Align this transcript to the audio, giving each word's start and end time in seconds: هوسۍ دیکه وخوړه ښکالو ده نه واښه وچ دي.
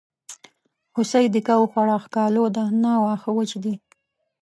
هوسۍ 0.95 1.25
دیکه 1.33 1.53
وخوړه 1.57 1.95
ښکالو 2.05 2.43
ده 2.55 2.63
نه 2.83 2.91
واښه 3.03 3.29
وچ 3.37 3.51
دي. 3.63 3.75